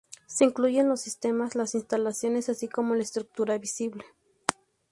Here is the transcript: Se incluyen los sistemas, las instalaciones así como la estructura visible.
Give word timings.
Se 0.25 0.43
incluyen 0.45 0.89
los 0.89 1.01
sistemas, 1.01 1.53
las 1.53 1.75
instalaciones 1.75 2.49
así 2.49 2.67
como 2.67 2.95
la 2.95 3.03
estructura 3.03 3.59
visible. 3.59 4.03